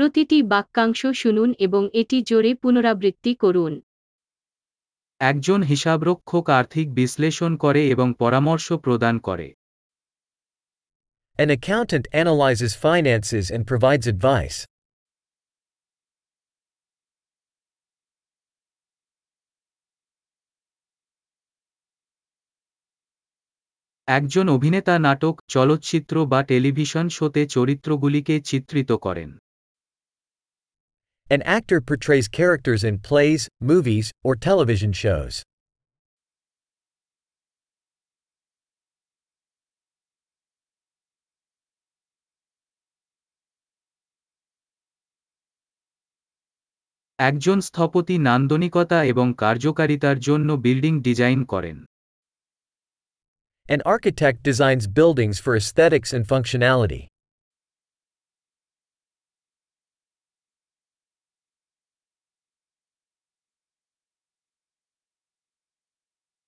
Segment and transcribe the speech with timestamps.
[0.00, 3.80] প্রতিটি বাক্যাংশ শুনুন এবং এটি জোরে পুনরাবৃত্তি করুন।
[5.20, 9.54] একজন হিসাবরক্ষক আর্থিক বিশ্লেষণ করে এবং পরামর্শ প্রদান করে।
[11.38, 14.58] An accountant analyzes finances and provides advice.
[24.06, 29.38] একজন অভিনেতা নাটক চলচ্চিত্র বা টেলিভিশন শোতে চরিত্রগুলিকে চিত্রিত করেন।
[31.29, 35.35] An actor portrays characters in plays, movies, or television shows.
[47.19, 51.77] একজন স্থপতি নান্দনিকতা এবং কার্যকারিতার জন্য বিল্ডিং ডিজাইন করেন
[53.69, 57.01] An architect designs buildings for aesthetics and functionality.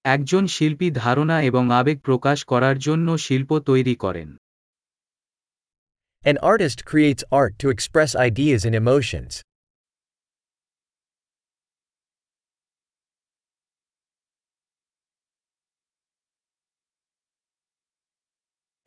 [0.05, 4.29] একজন শিল্পী ধারণা এবং আবেগ প্রকাশ করার জন্য শিল্প তৈরি করেন
[6.23, 9.33] An artist creates art to express ideas and emotions.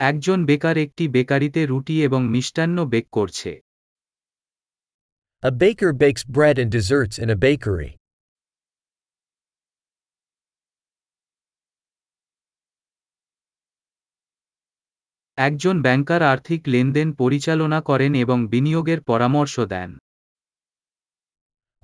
[0.00, 3.50] একজন বেকার একটি বেকারিতে রুটি এবং মিষ্টান্ন বেক করছে
[5.42, 7.90] A baker bakes bread and desserts in a bakery.
[15.38, 19.90] একজন ব্যাংকার আর্থিক লেনদেন পরিচালনা করেন এবং বিনিয়োগের পরামর্শ দেন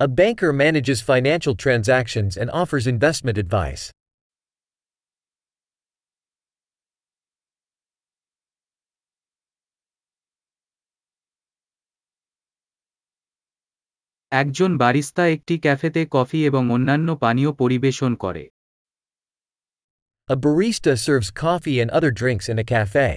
[0.01, 3.85] A banker manages financial transactions and offers investment advice.
[14.33, 18.45] একজন বারিস্তা একটি ক্যাফেতে কফি এবং অন্যান্য পানীয় পরিবেশন করে
[20.29, 23.09] A barista serves coffee and other drinks in a cafe.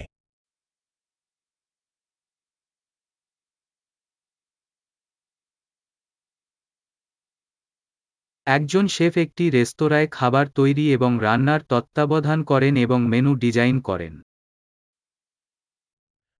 [8.46, 14.14] একজন শেফ একটি রেস্তোরাঁয় খাবার তৈরি এবং রান্নার তত্ত্বাবধান করেন এবং মেনু ডিজাইন করেন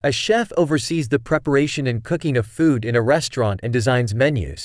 [0.05, 4.63] A chef oversees the preparation and cooking of food in a restaurant and designs menus.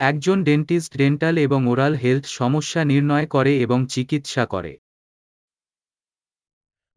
[0.00, 4.72] একজন ডেন্টিস্ট ডেন্টাল এবং ওরাল হেলথ সমস্যা নির্ণয় করে এবং চিকিৎসা করে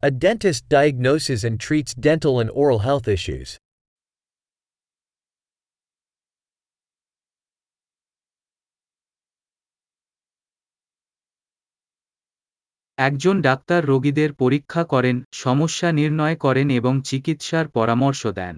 [0.02, 3.48] A dentist diagnoses and treats dental and oral health issues.
[12.98, 18.56] একজন ডাক্তার রোগীদের পরীক্ষা করেন সমস্যা নির্ণয় করেন এবং চিকিৎসার পরামর্শ দেন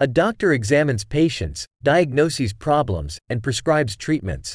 [0.00, 4.48] A doctor examines patients, diagnoses problems, and prescribes treatments.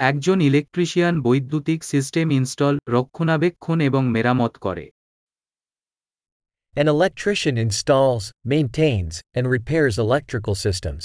[0.00, 4.90] একজন ইলেকট্রিশিয়ান বৈদ্যুতিক সিস্টেম ইনস্টল রক্ষণাবেক্ষণ এবং মেরামত করে
[6.76, 11.02] An electrician installs, maintains, and repairs electrical systems.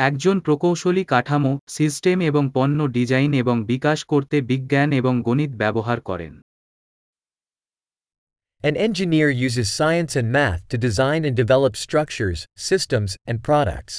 [0.00, 6.34] একজন প্রকৌশলী কাঠামো সিস্টেম এবং পণ্য ডিজাইন এবং বিকাশ করতে বিজ্ঞান এবং গণিত ব্যবহার করেন
[8.62, 13.94] An engineer uses science and math to design and develop structures, systems, and products.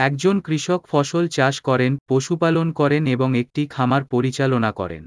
[0.00, 5.04] একজন কৃষক ফসল চাষ করেন পশুপালন করেন এবং একটি খামার পরিচালনা করেন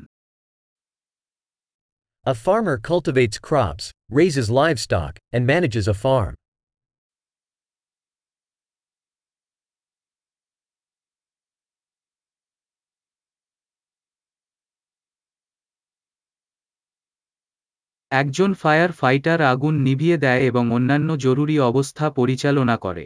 [2.25, 6.33] A farmer cultivates crops, raises livestock, and manages a farm.
[18.11, 23.05] একজন ফায়ার ফাইটার আগুন নিভিয়ে দেয় এবং অন্যান্য জরুরি অবস্থা পরিচালনা করে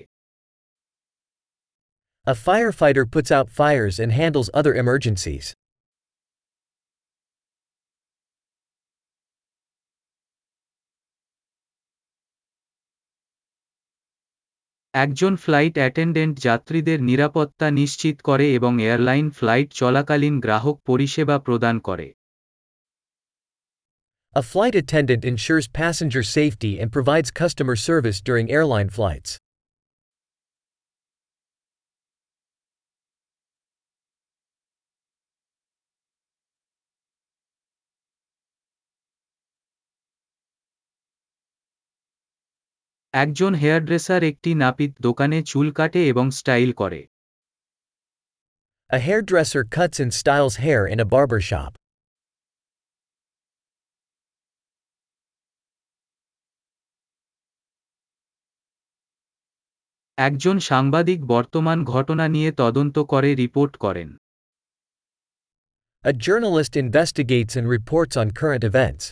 [2.27, 5.47] A firefighter puts out fires and handles other emergencies.
[14.95, 22.09] একজন ফ্লাইট অ্যাটেন্ডেন্ট যাত্রীদের নিরাপত্তা নিশ্চিত করে এবং এয়ারলাইন ফ্লাইট চলাকালীন গ্রাহক পরিষেবা প্রদান করে
[24.35, 29.31] A flight attendant ensures passenger safety and provides customer service during airline flights.
[43.24, 47.02] একজন হেয়ারড্রেসার একটি নাপিত দোকানে চুল কাটে এবং স্টাইল করে
[48.90, 51.72] A hairdresser cuts and styles hair in a barber shop.
[60.18, 64.10] একজন সাংবাদিক বর্তমান ঘটনা নিয়ে তদন্ত করে রিপোর্ট করেন
[66.04, 69.04] A journalist investigates and reports on current events.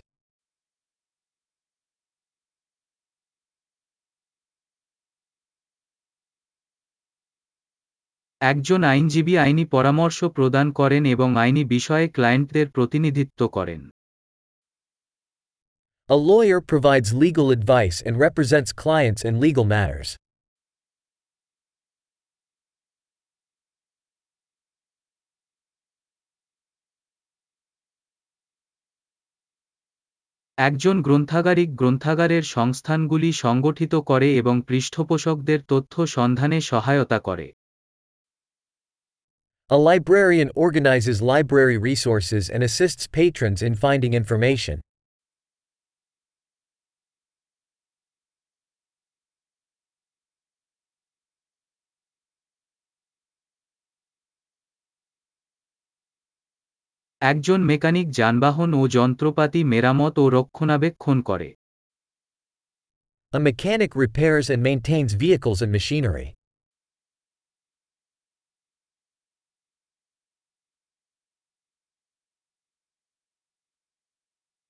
[8.45, 13.81] একজন আইনজীবী আইনি পরামর্শ প্রদান করেন এবং আইনি বিষয়ে ক্লায়েন্টদের প্রতিনিধিত্ব করেন
[16.09, 20.09] A lawyer provides legal advice and represents clients in legal matters.
[30.57, 37.47] একজন গ্রন্থাগারিক গ্রন্থাগারের সংস্থানগুলি সংগঠিত করে এবং পৃষ্ঠপোষকদের তথ্য সন্ধানে সহায়তা করে
[39.72, 44.80] A librarian organizes library resources and assists patrons in finding information.
[57.20, 61.48] একজন মেকানিক যানবাহন ও যন্ত্রপাতি মেরামত ও রক্ষণাবেক্ষণ করে
[63.32, 66.28] A mechanic repairs and maintains vehicles and machinery.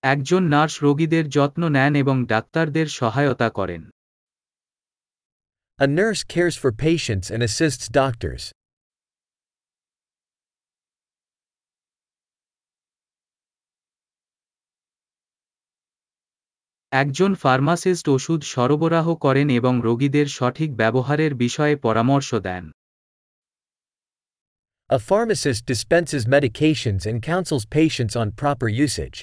[0.05, 3.83] একজন নার্স রোগীদের যত্ন নেন এবং ডাক্তারদের সহায়তা করেন
[5.79, 8.43] A nurse cares for patients and assists doctors.
[16.91, 22.63] একজন ফার্মাসিস্ট ওষুধ সরবরাহ করেন এবং রোগীদের সঠিক ব্যবহারের বিষয়ে পরামর্শ দেন
[24.89, 29.17] A pharmacist dispenses medications and counsels patients on proper usage.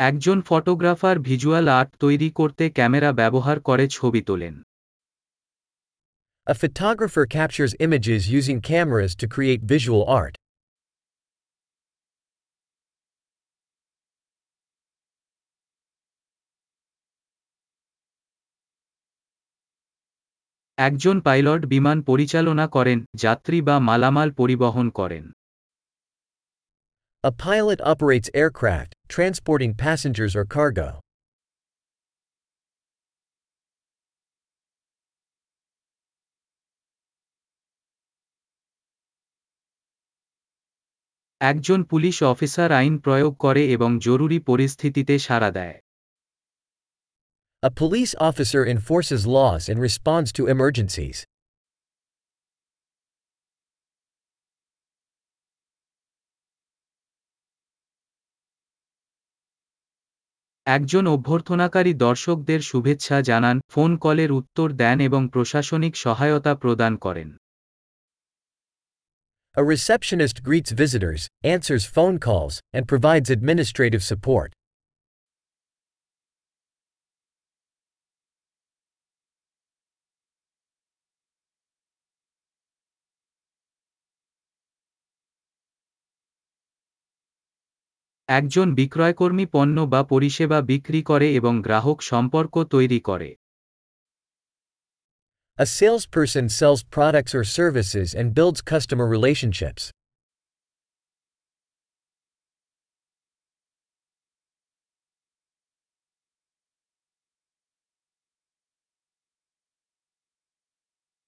[0.00, 4.54] একজন ফটোগ্রাফার ভিজুয়াল আর্ট তৈরি করতে ক্যামেরা ব্যবহার করে ছবি তোলেন
[6.46, 10.34] A photographer captures images using cameras to create visual art.
[20.78, 25.24] একজন পাইলট বিমান পরিচালনা করেন যাত্রী বা মালামাল পরিবহন করেন
[27.23, 30.99] A pilot operates aircraft, transporting passengers or cargo.
[41.41, 45.77] একজন পুলিশ অফিসার আইন প্রয়োগ করে এবং জরুরি পরিস্থিতিতে সাড়া দেয়
[47.63, 51.17] A police officer enforces laws and responds to emergencies.
[60.76, 67.30] একজন অভ্যর্থনাকারী দর্শকদের শুভেচ্ছা জানান ফোন কলের উত্তর দেন এবং প্রশাসনিক সহায়তা প্রদান করেন
[69.56, 74.50] A receptionist greets visitors, answers phone calls, and provides administrative support.
[88.38, 93.30] একজন বিক্রয়কর্মী পণ্য বা পরিষেবা বিক্রি করে এবং গ্রাহক সম্পর্ক তৈরি করে
[95.58, 99.82] A salesperson sells products or services and builds customer relationships.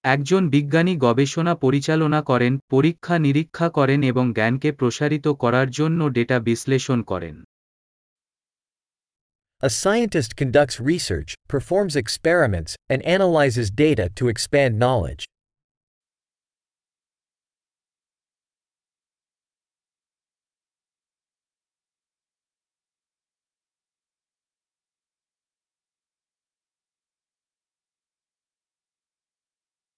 [0.03, 6.99] একজন বিজ্ঞানী গবেষণা পরিচালনা করেন পরীক্ষা নিরীক্ষা করেন এবং জ্ঞানকে প্রসারিত করার জন্য ডেটা বিশ্লেষণ
[7.03, 7.35] করেন
[9.63, 15.23] A scientist conducts research, performs experiments, and analyzes data to expand knowledge.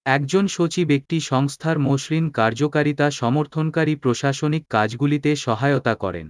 [0.05, 6.27] একজন সচিব একটি সংস্থার মসৃণ কার্যকারিতা সমর্থনকারী প্রশাসনিক কাজগুলিতে সহায়তা করেন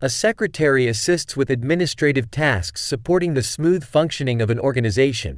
[0.00, 5.32] A secretary assists with administrative tasks supporting the smooth functioning of an organization.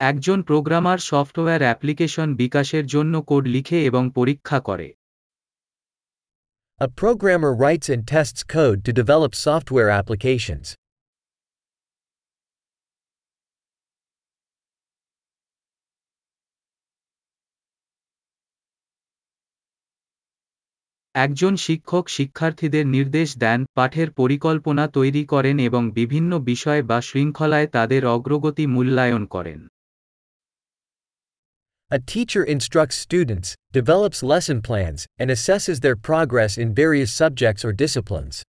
[0.00, 4.88] একজন প্রোগ্রামার সফটওয়্যার অ্যাপ্লিকেশন বিকাশের জন্য কোড লিখে এবং পরীক্ষা করে
[6.80, 10.66] A programmer writes and tests code to develop software applications.
[21.14, 28.02] একজন শিক্ষক শিক্ষার্থীদের নির্দেশ দেন পাঠের পরিকল্পনা তৈরি করেন এবং বিভিন্ন বিষয় বা শৃঙ্খলায় তাদের
[28.06, 29.60] অগ্রগতি মূল্যায়ন করেন
[31.91, 37.71] A teacher instructs students, develops lesson plans, and assesses their progress in various subjects or
[37.73, 38.43] disciplines.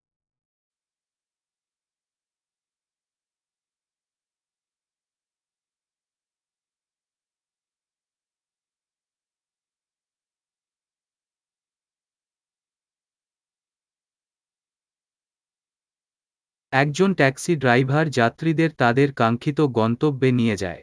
[16.73, 20.83] একজন ট্যাক্সি ড্রাইভার যাত্রীদের তাদের কাঙ্ক্ষিত গন্তব্যে নিয়ে যায়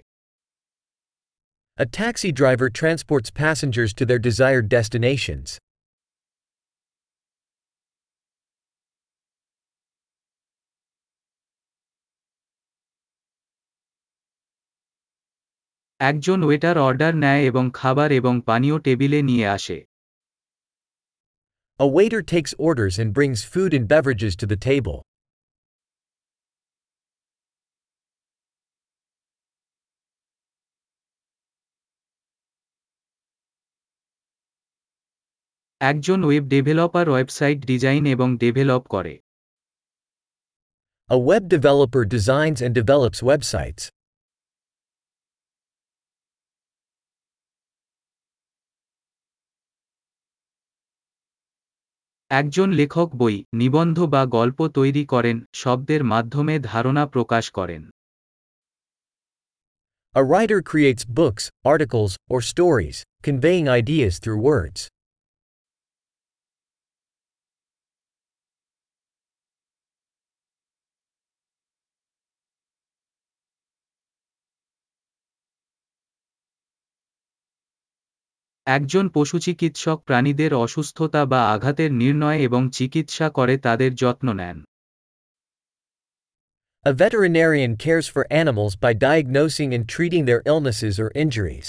[1.78, 5.48] A taxi driver transports passengers to their desired destinations.
[16.00, 19.78] একজন ওয়েটার অর্ডার নেয় এবং খাবার এবং পানীয় টেবিলে নিয়ে আসে
[21.80, 24.98] A waiter takes orders and brings food and beverages to the table.
[35.81, 39.15] একজন ওয়েব ডেভেলপার ওয়েবসাইট ডিজাইন এবং ডেভেলপ করে
[41.11, 43.83] A web developer designs and develops websites.
[52.31, 57.83] একজন লেখক বই নিবন্ধ বা গল্প তৈরি করেন শব্দের মাধ্যমে ধারণা প্রকাশ করেন
[60.15, 64.81] A writer creates books, articles, or stories, conveying ideas through words.
[78.69, 84.59] একজন পশুচিকিৎসক প্রাণীদের অসুস্থতা বা আঘাতের নির্ণয় এবং চিকিৎসা করে তাদের যত্ন নেন
[86.87, 91.69] A veterinarian cares for animals by diagnosing and treating their illnesses or injuries.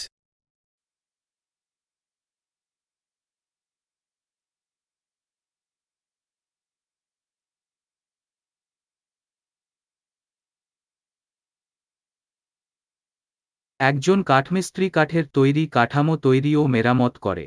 [13.80, 17.46] একজন কাঠমিস্ত্রি কাঠের তৈরি কাঠামো তৈরি ও মেরামত করে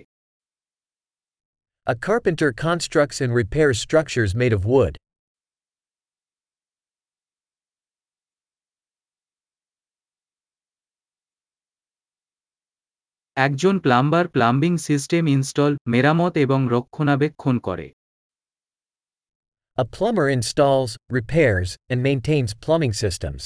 [1.86, 4.94] A carpenter constructs and repairs structures made of wood.
[13.36, 17.86] একজন প্লাম্বার প্লাম্বিং সিস্টেম ইনস্টল মেরামত এবং রক্ষণাবেক্ষণ করে
[19.78, 23.42] A plumber installs, repairs, and maintains plumbing systems.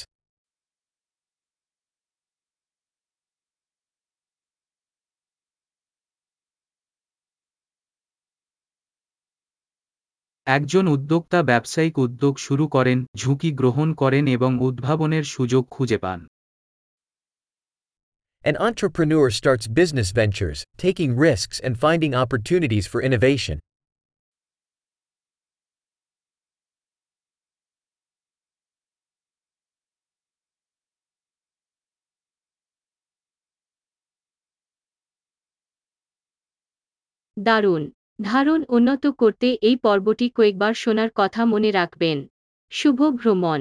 [10.47, 16.21] একজন উদ্যোক্তা ব্যবসায়িক উদ্যোগ শুরু করেন ঝুঁকি গ্রহণ করেন এবং উদ্ভাবনের সুযোগ খুঁজে পান
[18.45, 23.57] An entrepreneur starts business ventures, taking risks and finding opportunities for innovation.
[37.37, 37.83] দারুণ
[38.19, 42.19] ধারণ উন্নত করতে এই পর্বটি কয়েকবার শোনার কথা মনে রাখবেন।
[42.73, 43.61] শুভ ভ্রমণ।